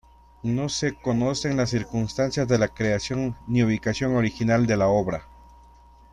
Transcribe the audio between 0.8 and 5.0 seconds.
conocen las circunstancias de la creación ni ubicación original de la